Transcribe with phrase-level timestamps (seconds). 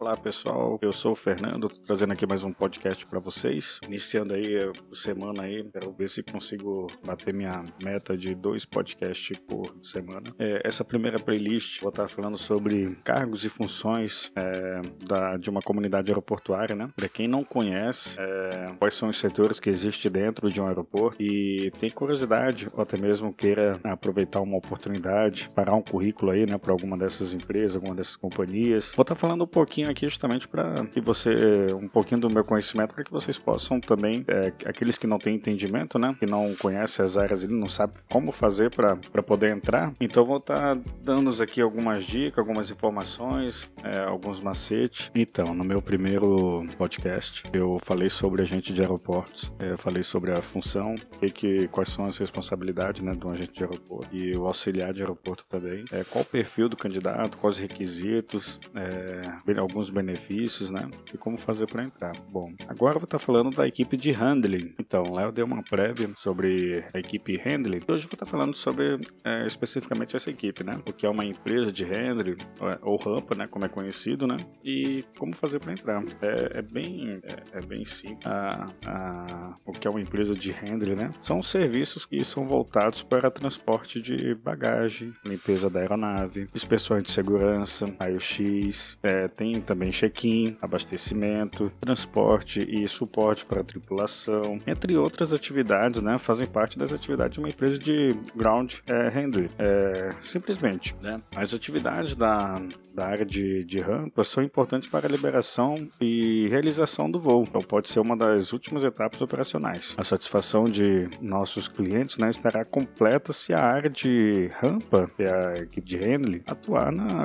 [0.00, 3.78] Olá pessoal, eu sou o Fernando, trazendo aqui mais um podcast para vocês.
[3.86, 9.38] Iniciando aí a semana aí, quero ver se consigo bater minha meta de dois podcasts
[9.40, 10.24] por semana.
[10.38, 15.60] É, essa primeira playlist vou estar falando sobre cargos e funções é, da, de uma
[15.60, 16.88] comunidade aeroportuária, né?
[16.96, 21.22] Para quem não conhece, é, quais são os setores que existem dentro de um aeroporto
[21.22, 26.56] e tem curiosidade ou até mesmo queira aproveitar uma oportunidade, parar um currículo aí, né,
[26.56, 28.94] para alguma dessas empresas, alguma dessas companhias.
[28.96, 32.94] Vou estar falando um pouquinho aqui justamente para que você, um pouquinho do meu conhecimento,
[32.94, 37.04] para que vocês possam também, é, aqueles que não têm entendimento, né, que não conhecem
[37.04, 41.60] as áreas e não sabem como fazer para poder entrar, então vou estar dando aqui
[41.60, 45.10] algumas dicas, algumas informações, é, alguns macetes.
[45.14, 50.42] Então, no meu primeiro podcast, eu falei sobre agente de aeroportos, é, falei sobre a
[50.42, 54.92] função, e que, quais são as responsabilidades né, do agente de aeroporto e o auxiliar
[54.92, 59.90] de aeroporto também, é, qual o perfil do candidato, quais os requisitos, é, alguns alguns
[59.90, 60.88] benefícios, né?
[61.12, 62.12] E como fazer para entrar.
[62.30, 64.74] Bom, agora eu vou estar tá falando da equipe de handling.
[64.78, 67.80] Então, lá eu dei uma prévia sobre a equipe handling.
[67.88, 70.72] Hoje eu vou estar tá falando sobre é, especificamente essa equipe, né?
[70.86, 72.36] O que é uma empresa de handling,
[72.82, 73.46] ou rampa, né?
[73.46, 74.36] Como é conhecido, né?
[74.62, 76.02] E como fazer para entrar.
[76.20, 78.26] É, é, bem, é, é, bem simples.
[78.26, 81.10] A, a, o que é uma empresa de handling, né?
[81.22, 87.86] São serviços que são voltados para transporte de bagagem, limpeza da aeronave, inspeções de segurança,
[87.98, 96.02] raio-x, é, tem também check-in, abastecimento, transporte e suporte para a tripulação, entre outras atividades,
[96.02, 99.48] né, fazem parte das atividades de uma empresa de ground é, handling.
[99.58, 102.60] É, simplesmente, né, as atividades da,
[102.92, 107.60] da área de, de rampa são importantes para a liberação e realização do voo, então
[107.60, 109.94] pode ser uma das últimas etapas operacionais.
[109.96, 115.32] A satisfação de nossos clientes né, estará completa se a área de rampa, que é
[115.32, 117.20] a equipe de handling, atuar na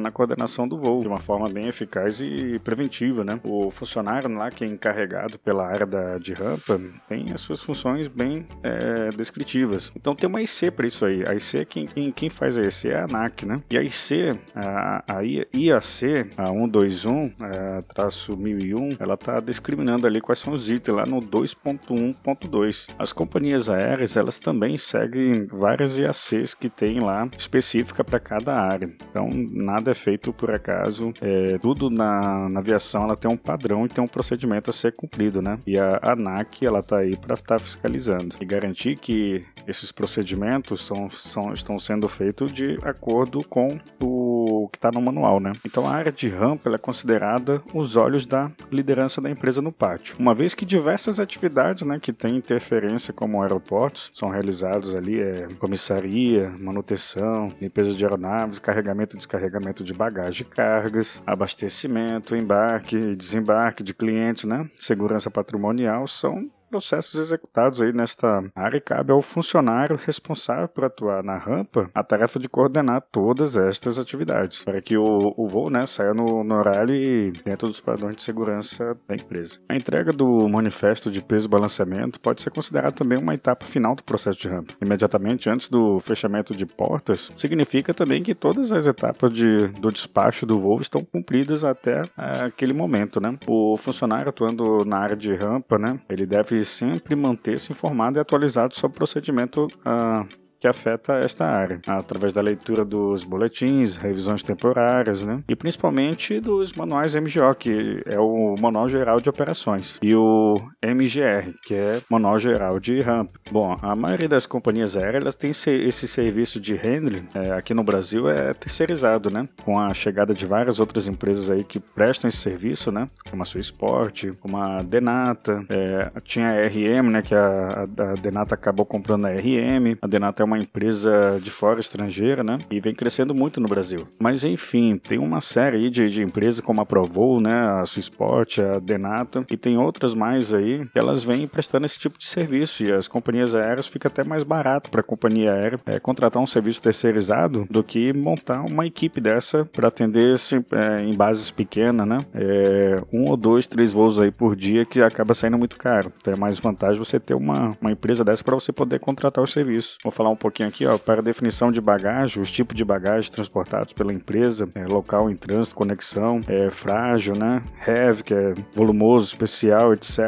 [0.00, 3.38] na coordenação do voo de uma forma bem eficaz e preventiva, né?
[3.44, 8.08] O funcionário lá que é encarregado pela área da, de rampa tem as suas funções
[8.08, 9.92] bem é, descritivas.
[9.96, 11.24] Então tem uma IC para isso aí.
[11.26, 13.62] A IC, quem, quem, quem, faz a IC é a ANAC, né?
[13.70, 20.20] E a IC, a, a IAC, a 121, a traço 1001, ela tá discriminando ali
[20.20, 22.88] quais são os itens lá no 2.1.2.
[22.98, 28.90] As companhias aéreas, elas também seguem várias IACs que tem lá específica para cada área.
[29.10, 31.12] Então nada é feito por acaso.
[31.20, 34.72] É, é, tudo na, na, aviação ela tem um padrão e tem um procedimento a
[34.72, 35.58] ser cumprido, né?
[35.66, 40.84] E a ANAC ela tá aí para estar tá fiscalizando e garantir que esses procedimentos
[40.84, 45.52] são, são, estão sendo feitos de acordo com o que está no manual, né?
[45.64, 50.16] Então a área de rampa é considerada os olhos da liderança da empresa no pátio.
[50.18, 55.48] Uma vez que diversas atividades, né, que têm interferência como aeroportos são realizados ali é
[55.58, 63.16] comissaria, manutenção, limpeza de aeronaves, carregamento e descarregamento de bagagem e cargas, abastecimento, embarque e
[63.16, 64.68] desembarque de clientes, né?
[64.78, 71.22] Segurança patrimonial são processos executados aí nesta área e cabe ao funcionário responsável por atuar
[71.22, 75.84] na rampa a tarefa de coordenar todas estas atividades, para que o, o voo né,
[75.84, 79.60] saia no, no horário e dentro dos padrões de segurança da empresa.
[79.68, 83.94] A entrega do manifesto de peso e balanceamento pode ser considerada também uma etapa final
[83.94, 84.72] do processo de rampa.
[84.80, 90.46] Imediatamente antes do fechamento de portas, significa também que todas as etapas de, do despacho
[90.46, 93.36] do voo estão cumpridas até é, aquele momento, né?
[93.46, 98.74] O funcionário atuando na área de rampa, né, ele deve sempre manter-se informado e atualizado
[98.74, 105.26] sobre o procedimento uh, que afeta esta área, através da leitura dos boletins, revisões temporárias,
[105.26, 105.42] né?
[105.48, 111.52] E principalmente dos manuais MGO, que é o Manual Geral de Operações, e o MGR,
[111.64, 113.34] que é Manual Geral de Ramp.
[113.50, 118.30] Bom, a maioria das companhias aéreas tem esse serviço de handling é, aqui no Brasil
[118.30, 119.48] é terceirizado, né?
[119.64, 123.08] Com a chegada de várias outras empresas aí que prestam esse serviço, né?
[123.28, 127.20] Como a Sua Sport, como a Denata, é, tinha a RM, né?
[127.20, 129.98] Que a, a Denata acabou comprando a RM.
[130.00, 132.58] A Denata é uma uma empresa de fora estrangeira, né?
[132.70, 134.00] E vem crescendo muito no Brasil.
[134.18, 137.54] Mas enfim, tem uma série aí de, de empresas como a Provol, né?
[137.54, 142.18] A Susport, a Denata e tem outras mais aí que elas vêm prestando esse tipo
[142.18, 145.98] de serviço e as companhias aéreas fica até mais barato para a companhia aérea é,
[145.98, 150.36] contratar um serviço terceirizado do que montar uma equipe dessa para atender
[150.72, 152.18] é, em bases pequenas, né?
[152.34, 156.12] É, um ou dois, três voos aí por dia que acaba saindo muito caro.
[156.20, 159.46] Então é mais vantagem você ter uma, uma empresa dessa para você poder contratar o
[159.46, 159.98] serviço.
[160.02, 163.30] Vou falar um pouquinho aqui, ó, para a definição de bagagem, os tipos de bagagem
[163.30, 167.62] transportados pela empresa, é, local em trânsito, conexão, é frágil, né?
[167.86, 170.18] Heavy, que é volumoso, especial, etc.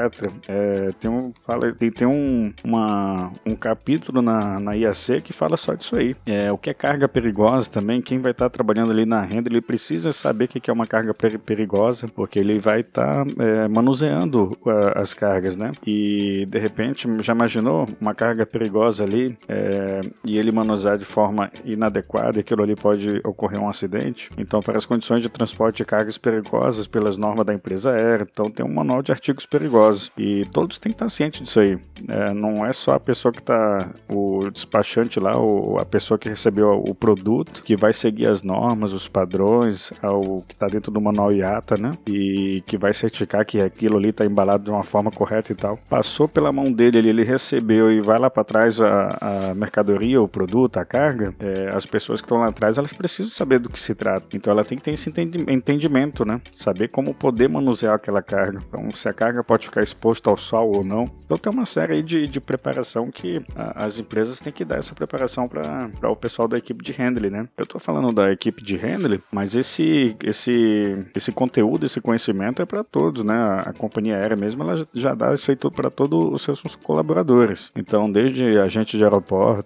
[0.48, 5.56] É, tem um, fala, tem, tem um, uma, um capítulo na, na IAC que fala
[5.56, 6.14] só disso aí.
[6.24, 9.48] É, o que é carga perigosa também, quem vai estar tá trabalhando ali na renda,
[9.48, 13.66] ele precisa saber o que é uma carga perigosa, porque ele vai estar tá, é,
[13.66, 15.72] manuseando uh, as cargas, né?
[15.84, 21.50] E de repente, já imaginou uma carga perigosa ali é, e ele manusear de forma
[21.64, 24.30] inadequada aquilo ali pode ocorrer um acidente?
[24.36, 28.46] Então, para as condições de transporte de cargas perigosas pelas normas da empresa aérea, então
[28.46, 31.78] tem um manual de artigos perigosos e todos têm que estar cientes disso aí.
[32.08, 36.28] É, não é só a pessoa que está, o despachante lá, ou a pessoa que
[36.28, 41.00] recebeu o produto, que vai seguir as normas, os padrões, ao que está dentro do
[41.00, 41.92] manual IATA, né?
[42.06, 45.78] E que vai certificar que aquilo ali está embalado de uma forma correta e tal.
[45.88, 49.83] Passou pela mão dele, ele, ele recebeu e vai lá para trás a, a, mercadoria,
[49.92, 51.34] o produto, a carga.
[51.38, 54.36] É, as pessoas que estão lá atrás, elas precisam saber do que se trata.
[54.36, 55.10] Então ela tem que ter esse
[55.48, 56.40] entendimento, né?
[56.54, 58.60] Saber como poder manusear aquela carga.
[58.66, 61.10] Então, se a carga pode ficar exposta ao sol ou não.
[61.24, 64.94] Então tem uma série de, de preparação que a, as empresas têm que dar essa
[64.94, 67.48] preparação para o pessoal da equipe de handling, né?
[67.56, 72.64] Eu estou falando da equipe de handling, mas esse, esse, esse conteúdo, esse conhecimento é
[72.64, 73.34] para todos, né?
[73.34, 76.76] A, a, companhia aérea mesmo, ela já dá isso aí tudo para todos os seus
[76.76, 77.72] colaboradores.
[77.74, 79.04] Então, desde agente de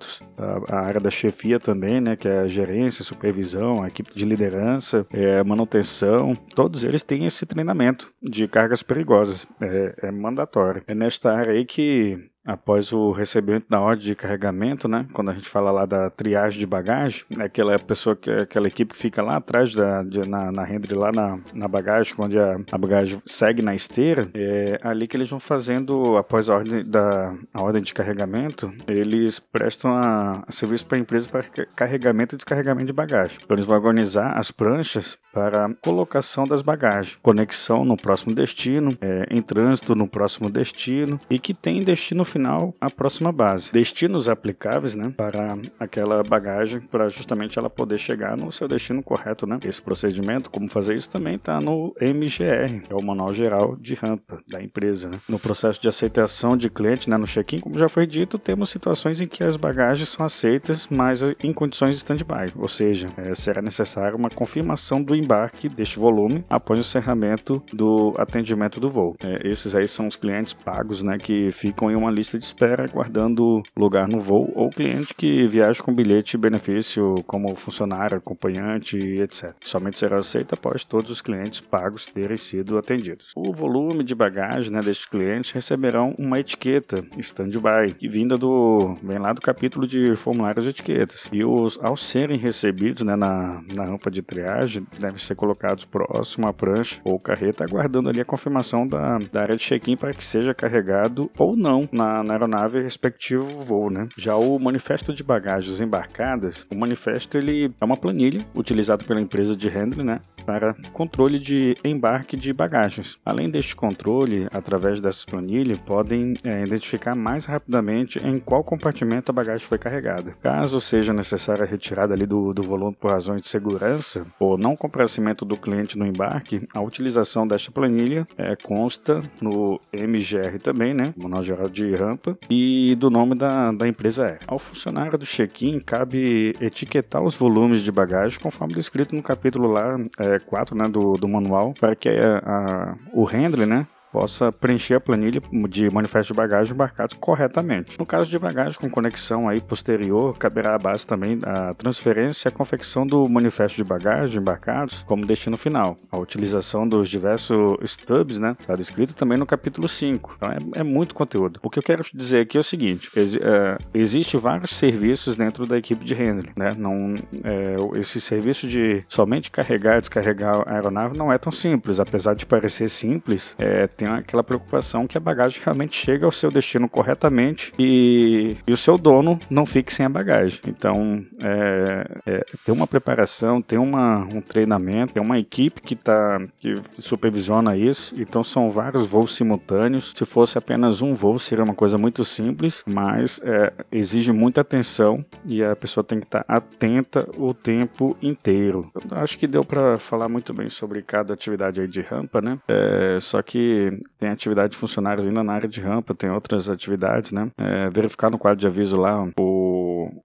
[0.08, 2.16] aeroportos, a, a, área da chefia também, né?
[2.16, 7.44] Que é a gerência, supervisão, a equipe de liderança, é, manutenção, todos eles têm esse
[7.44, 9.46] treinamento de cargas perigosas.
[9.60, 10.82] É, é mandatório.
[10.86, 15.06] É nesta área aí que após o recebimento da ordem de carregamento, né?
[15.12, 18.94] Quando a gente fala lá da triagem de bagagem, é aquela pessoa que aquela equipe
[18.94, 22.58] que fica lá atrás da de, na, na rendre lá na, na bagagem, onde a,
[22.72, 27.34] a, bagagem segue na esteira, é ali que eles vão fazendo após a ordem da
[27.52, 31.42] a ordem de carregamento, eles prestam a, a serviço para a empresa para
[31.76, 33.38] carregamento e descarregamento de bagagem.
[33.44, 39.26] Então eles vão organizar as pranchas para colocação das bagagens, conexão no próximo destino, é,
[39.30, 43.72] em trânsito no próximo destino e que tem destino final final a próxima base.
[43.72, 49.46] Destinos aplicáveis, né, para aquela bagagem, para justamente ela poder chegar no seu destino correto,
[49.46, 49.58] né?
[49.66, 53.94] Esse procedimento, como fazer isso, também está no MGR, que é o Manual Geral de
[53.94, 55.18] Rampa da empresa, né?
[55.28, 59.20] No processo de aceitação de cliente, né, no check-in, como já foi dito, temos situações
[59.20, 63.60] em que as bagagens são aceitas, mas em condições de stand-by, ou seja, é, será
[63.60, 69.16] necessária uma confirmação do embarque deste volume após o encerramento do atendimento do voo.
[69.20, 72.44] É, esses aí são os clientes pagos, né, que ficam em uma lista lista de
[72.44, 78.18] espera aguardando lugar no voo ou cliente que viaja com bilhete e benefício como funcionário,
[78.18, 79.54] acompanhante, etc.
[79.60, 83.32] Somente será aceito após todos os clientes pagos terem sido atendidos.
[83.36, 89.32] O volume de bagagem né, destes clientes receberão uma etiqueta stand-by, vinda do vem lá
[89.32, 91.28] do capítulo de formulários de etiquetas.
[91.32, 96.46] E os ao serem recebidos né, na, na rampa de triagem, devem ser colocados próximo
[96.46, 100.24] à prancha ou carreta, aguardando ali a confirmação da, da área de check-in para que
[100.24, 104.08] seja carregado ou não na na, aeronave respectivo voo, né?
[104.16, 109.56] Já o manifesto de bagagens embarcadas, o manifesto ele é uma planilha utilizada pela empresa
[109.56, 113.18] de handling, né, para controle de embarque de bagagens.
[113.24, 119.34] Além deste controle, através dessas planilhas, podem é, identificar mais rapidamente em qual compartimento a
[119.34, 120.32] bagagem foi carregada.
[120.42, 124.76] Caso seja necessária a retirada ali do, do volume por razões de segurança ou não
[124.76, 131.12] comparecimento do cliente no embarque, a utilização desta planilha é, consta no MGR também, né,
[131.16, 134.40] Manual Geral de rampa e do nome da, da empresa aérea.
[134.46, 139.98] Ao funcionário do check-in, cabe etiquetar os volumes de bagagem conforme descrito no capítulo lá
[140.18, 144.94] é, 4 né, do, do manual, para que a, a, o handler, né, possa preencher
[144.94, 147.98] a planilha de manifesto de bagagem embarcados corretamente.
[147.98, 152.50] No caso de bagagem com conexão aí posterior, caberá à base também a transferência e
[152.50, 155.96] a confecção do manifesto de bagagem embarcados como destino final.
[156.10, 160.34] A utilização dos diversos stubs, né, está descrito também no capítulo 5.
[160.36, 161.60] Então é, é, muito conteúdo.
[161.62, 165.76] O que eu quero dizer aqui é o seguinte, é, existe vários serviços dentro da
[165.76, 171.16] equipe de handling, né, não, é, esse serviço de somente carregar e descarregar a aeronave
[171.16, 175.60] não é tão simples, apesar de parecer simples, é, tem aquela preocupação que a bagagem
[175.62, 180.08] realmente chega ao seu destino corretamente e, e o seu dono não fique sem a
[180.08, 180.60] bagagem.
[180.68, 186.40] Então, é, é, tem uma preparação, tem uma, um treinamento, tem uma equipe que, tá,
[186.60, 188.14] que supervisiona isso.
[188.16, 190.14] Então, são vários voos simultâneos.
[190.16, 195.24] Se fosse apenas um voo, seria uma coisa muito simples, mas é, exige muita atenção
[195.44, 198.92] e a pessoa tem que estar atenta o tempo inteiro.
[199.10, 202.58] Eu acho que deu para falar muito bem sobre cada atividade aí de rampa, né?
[202.68, 203.87] É, só que
[204.18, 207.50] tem atividade de funcionários ainda na área de rampa, tem outras atividades, né?
[207.56, 209.67] É, verificar no quadro de aviso lá o, o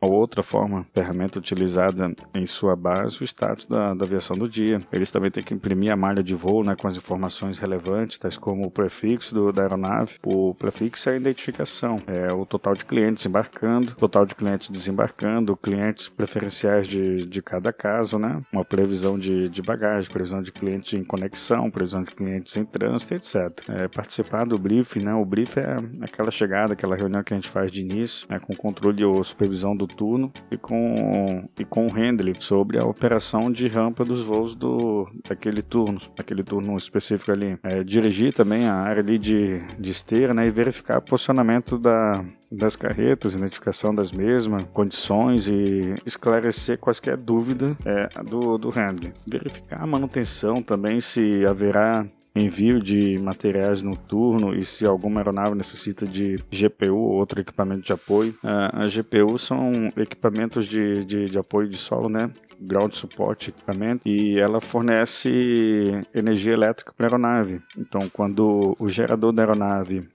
[0.05, 4.05] outra forma, ferramenta utilizada em sua base, o status da, da
[4.37, 4.79] do dia.
[4.91, 8.37] Eles também têm que imprimir a malha de voo né, com as informações relevantes, tais
[8.37, 10.15] como o prefixo do, da aeronave.
[10.23, 15.57] O prefixo é a identificação, é o total de clientes embarcando, total de clientes desembarcando,
[15.57, 18.41] clientes preferenciais de, de cada caso, né?
[18.51, 23.15] Uma previsão de, de bagagem, previsão de clientes em conexão, previsão de clientes em trânsito,
[23.15, 23.35] etc.
[23.69, 25.13] É, participar do briefing, né?
[25.13, 28.39] O briefing é aquela chegada, aquela reunião que a gente faz de início, né?
[28.39, 33.51] com controle ou supervisão do turno e com, e com o handling sobre a operação
[33.51, 37.57] de rampa dos voos do, daquele turno, daquele turno específico ali.
[37.63, 40.47] É, dirigir também a área ali de, de esteira, né?
[40.47, 47.75] E verificar o posicionamento da, das carretas, identificação das mesmas, condições e esclarecer quaisquer dúvida
[47.85, 49.13] é, do, do handling.
[49.25, 56.05] Verificar a manutenção também, se haverá envio de materiais noturno e se alguma aeronave necessita
[56.05, 58.35] de GPU ou outro equipamento de apoio.
[58.43, 62.31] A GPU são equipamentos de, de, de apoio de solo, né?
[62.59, 67.61] ground support equipamento e ela fornece energia elétrica para a aeronave.
[67.77, 70.07] Então, quando o gerador da aeronave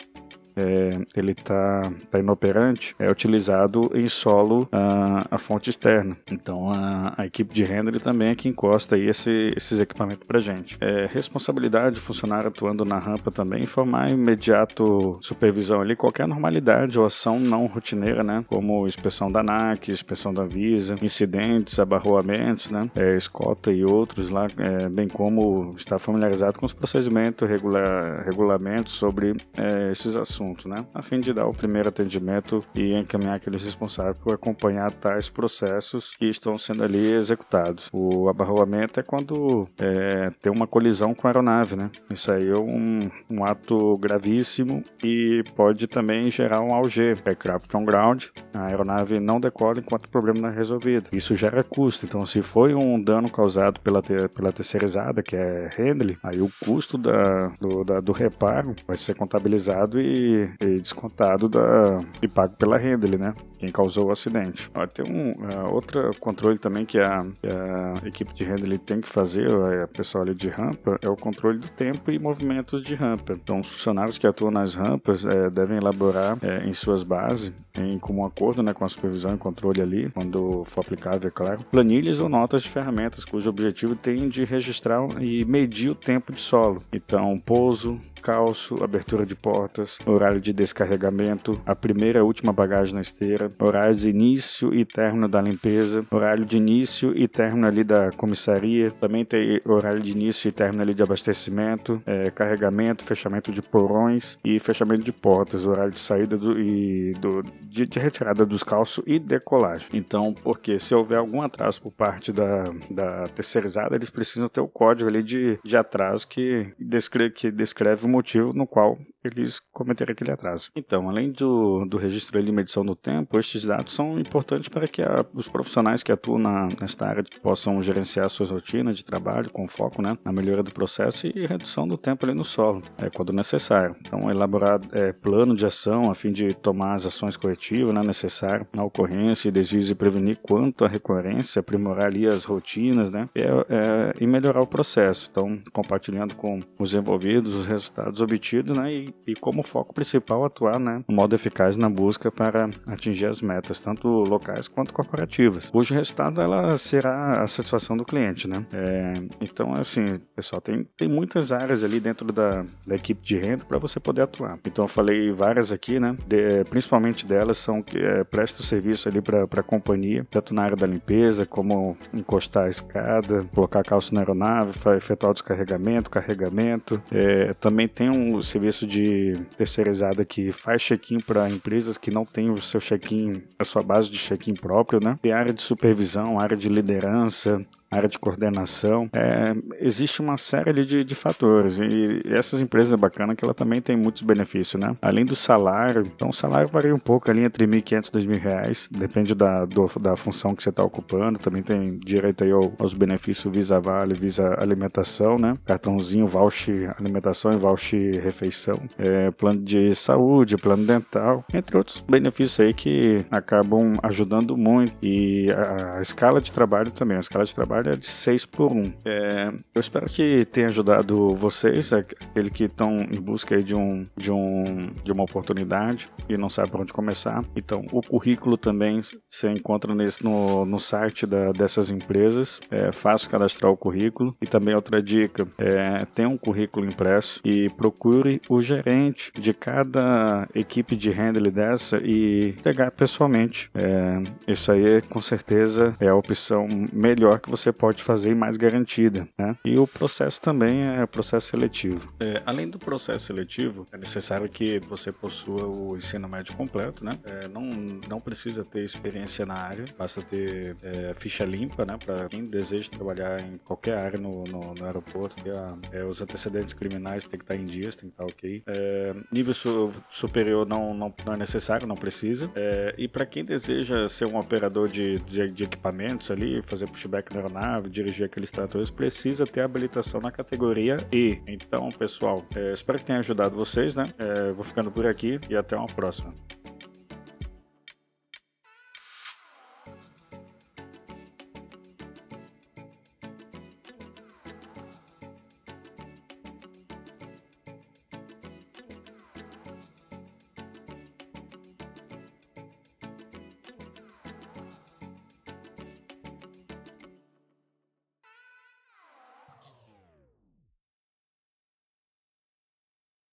[0.58, 6.16] é, ele está tá inoperante, é utilizado em solo a, a fonte externa.
[6.30, 10.40] Então a, a, equipe de render também é que encosta aí esse, esses equipamentos para
[10.40, 10.76] gente.
[10.80, 17.06] É, responsabilidade do funcionário atuando na rampa também, informar imediato supervisão ali qualquer normalidade ou
[17.06, 18.44] ação não rotineira, né?
[18.48, 22.90] Como inspeção da ANAC, inspeção da Visa, incidentes, abarroamentos, né?
[22.94, 28.94] É, escota e outros lá, é, bem como estar familiarizado com os procedimentos, regular, regulamentos
[28.94, 30.76] sobre é, esses assuntos assunto, né?
[30.94, 36.14] A fim de dar o primeiro atendimento e encaminhar aqueles responsáveis por acompanhar tais processos
[36.16, 37.88] que estão sendo ali executados.
[37.92, 41.90] O abarroamento é quando é, tem uma colisão com a aeronave, né?
[42.10, 43.00] Isso aí é um,
[43.30, 48.26] um ato gravíssimo e pode também gerar um AUG, aircraft on ground.
[48.54, 51.08] A aeronave não decola enquanto o problema não é resolvido.
[51.12, 52.06] Isso gera custo.
[52.06, 56.96] Então, se foi um dano causado pela, pela terceirizada, que é Handley, aí o custo
[56.96, 62.76] da, do, da, do reparo vai ser contabilizado e e, descontado da, e pago pela
[62.76, 63.34] renda, né?
[63.58, 64.70] Quem causou o acidente.
[64.74, 69.08] Ó, tem um uh, outro controle também que a, a equipe de renda tem que
[69.08, 69.48] fazer,
[69.82, 73.32] a pessoal ali de rampa, é o controle do tempo e movimentos de rampa.
[73.32, 77.98] Então, os funcionários que atuam nas rampas é, devem elaborar é, em suas bases, em
[77.98, 82.20] comum acordo né, com a supervisão e controle ali, quando for aplicável, é claro, planilhas
[82.20, 86.82] ou notas de ferramentas cujo objetivo tem de registrar e medir o tempo de solo.
[86.92, 93.00] Então, pouso, calço, abertura de portas, horário de descarregamento, a primeira e última bagagem na
[93.00, 98.10] esteira, horário de início e término da limpeza, horário de início e término ali da
[98.12, 103.62] comissaria, também tem horário de início e término ali de abastecimento, é, carregamento, fechamento de
[103.62, 108.62] porões e fechamento de portas, horário de saída do, e do, de, de retirada dos
[108.62, 109.88] calços e decolagem.
[109.92, 114.68] Então, porque se houver algum atraso por parte da, da terceirizada, eles precisam ter o
[114.68, 120.30] código ali de, de atraso que descreve, que descreve motivo no qual eles cometeram aquele
[120.30, 120.70] atraso.
[120.74, 125.02] Então, além do, do registro e medição do tempo, estes dados são importantes para que
[125.02, 129.66] a, os profissionais que atuam na, nesta área possam gerenciar suas rotinas de trabalho com
[129.68, 133.32] foco né, na melhora do processo e redução do tempo ali no solo, é, quando
[133.32, 133.96] necessário.
[134.00, 138.66] Então, elaborar é, plano de ação a fim de tomar as ações corretivas né, necessárias
[138.72, 143.42] na ocorrência e desvios e prevenir quanto à recorrência, aprimorar ali as rotinas né, é,
[143.42, 145.28] é, e melhorar o processo.
[145.30, 150.78] Então, compartilhando com os envolvidos os resultados obtidos né, e e, como foco principal atuar
[150.78, 155.94] né, no modo eficaz na busca para atingir as metas, tanto locais quanto corporativas, cujo
[155.94, 158.48] resultado ela será a satisfação do cliente.
[158.48, 158.64] Né?
[158.72, 163.64] É, então, assim, pessoal, tem, tem muitas áreas ali dentro da, da equipe de renda
[163.64, 164.58] para você poder atuar.
[164.64, 166.16] Então, eu falei várias aqui, né?
[166.26, 170.62] De, principalmente delas são que é, presta o serviço ali para a companhia, tanto na
[170.62, 177.02] área da limpeza, como encostar a escada, colocar calço na aeronave, efetuar o descarregamento, carregamento.
[177.10, 182.50] É, também tem um serviço de terceirizada que faz check-in para empresas que não têm
[182.50, 185.16] o seu check-in, a sua base de check-in próprio, né?
[185.20, 189.08] Tem área de supervisão, área de liderança, área de coordenação.
[189.12, 193.80] É, existe uma série de, de fatores e essas empresas é bacana que ela também
[193.80, 194.94] tem muitos benefícios, né?
[195.00, 198.88] Além do salário, então o salário varia um pouco ali entre 1.500 e 2.000 reais,
[198.90, 201.38] depende da, do, da função que você está ocupando.
[201.38, 205.56] Também tem direito aí aos benefícios Visa Vale, Visa Alimentação, né?
[205.64, 212.60] Cartãozinho, voucher alimentação e voucher refeição, é, plano de saúde, plano dental, entre outros benefícios
[212.60, 217.16] aí que acabam ajudando muito e a, a escala de trabalho também.
[217.16, 218.84] A escala de trabalho é de 6 por 1.
[219.04, 224.30] É, eu espero que tenha ajudado vocês, aquele que estão em busca de, um, de,
[224.30, 224.64] um,
[225.04, 227.44] de uma oportunidade e não sabe por onde começar.
[227.54, 232.60] Então, o currículo também você encontra nesse, no, no site da, dessas empresas.
[232.70, 234.36] É fácil cadastrar o currículo.
[234.40, 240.48] E também outra dica, é, tenha um currículo impresso e procure o gerente de cada
[240.54, 243.70] equipe de handle dessa e pegar pessoalmente.
[243.74, 249.28] É, isso aí, com certeza, é a opção melhor que você pode fazer mais garantida.
[249.36, 249.56] Né?
[249.64, 252.12] E o processo também é processo seletivo.
[252.20, 257.04] É, além do processo seletivo, é necessário que você possua o ensino médio completo.
[257.04, 257.12] Né?
[257.24, 257.62] É, não,
[258.08, 261.98] não precisa ter experiência na área, basta ter é, ficha limpa né?
[262.04, 265.36] para quem deseja trabalhar em qualquer área no, no, no aeroporto.
[265.50, 268.62] A, é, os antecedentes criminais tem que estar em dias, tem que estar ok.
[268.66, 272.50] É, nível su superior não, não, não, é necessário, não precisa.
[272.54, 277.34] É, e para quem deseja ser um operador de, de, de, equipamentos ali, fazer pushback
[277.34, 281.40] na aeronave, dirigir aqueles tratores, precisa ter habilitação na categoria E.
[281.46, 284.04] Então, pessoal, é, espero que tenha ajudado vocês, né?
[284.18, 286.32] É, vou ficando por aqui e até uma próxima.